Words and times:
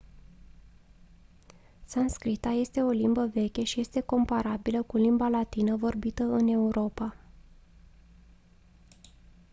sanscrita 1.85 2.49
este 2.53 2.81
o 2.81 2.89
limbă 2.91 3.25
veche 3.25 3.63
și 3.63 3.79
este 3.79 4.01
comparabilă 4.01 4.83
cu 4.83 4.97
limba 4.97 5.27
latină 5.27 5.75
vorbită 5.75 6.23
în 6.23 6.47
europa 6.47 7.15